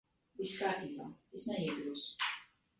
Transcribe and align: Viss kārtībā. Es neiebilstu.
Viss 0.39 0.53
kārtībā. 0.61 1.07
Es 1.41 1.47
neiebilstu. 1.53 2.35